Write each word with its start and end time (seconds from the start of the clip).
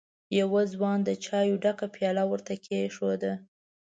يوه 0.39 0.61
ځوان 0.73 0.97
د 1.03 1.09
چايو 1.25 1.55
ډکه 1.63 1.87
پياله 1.95 2.23
ور 2.27 2.41
ته 2.47 2.53
کېښوده. 2.63 3.33